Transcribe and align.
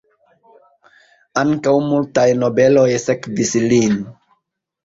Ankaŭ 1.41 1.75
multaj 1.89 2.25
nobeloj 2.45 2.89
sekvis 3.07 3.55
lin. 3.67 4.01